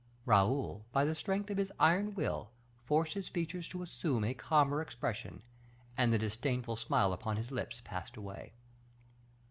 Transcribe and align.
Raoul, 0.25 0.83
by 0.91 1.05
the 1.05 1.13
strength 1.13 1.51
of 1.51 1.57
his 1.59 1.71
iron 1.79 2.15
will, 2.15 2.49
forced 2.85 3.13
his 3.13 3.29
features 3.29 3.67
to 3.67 3.83
assume 3.83 4.23
a 4.23 4.33
calmer 4.33 4.81
expression, 4.81 5.43
and 5.95 6.11
the 6.11 6.17
disdainful 6.17 6.75
smile 6.75 7.13
upon 7.13 7.37
his 7.37 7.51
lip 7.51 7.71
passed 7.83 8.17
away. 8.17 8.51